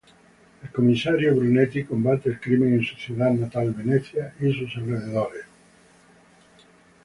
El 0.63 0.71
comisario 0.71 1.35
Brunetti 1.35 1.83
combate 1.83 2.29
el 2.29 2.39
crimen 2.39 2.73
en 2.73 2.83
su 2.83 2.95
ciudad 2.95 3.29
natal, 3.29 3.69
Venecia, 3.71 4.33
y 4.41 4.51
sus 4.51 4.75
alrededores. 4.77 5.45